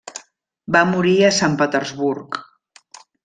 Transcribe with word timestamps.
Va 0.75 0.81
morir 0.93 1.13
a 1.27 1.31
Sant 1.41 1.59
Petersburg. 1.61 2.39